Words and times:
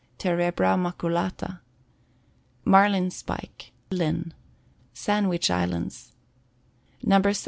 Terebra 0.17 0.75
Maculata. 0.77 1.59
Marlin 2.65 3.11
Spike. 3.11 3.71
Linn. 3.91 4.33
Sandwich 4.93 5.51
Islands. 5.51 6.13
No. 7.03 7.17
17. 7.17 7.35